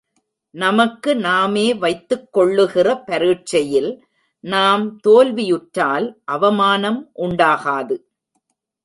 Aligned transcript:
நமக்கு 0.55 1.15
நாமே 1.15 1.73
வைத்துக் 1.73 2.33
கொள்ளுகிற 2.33 2.95
பரீட்சையில் 3.05 3.91
நாம் 4.43 4.99
தோல்வியுற்றால் 5.07 6.07
அவமானம் 6.25 7.11
உண்டாகாது. 7.15 7.97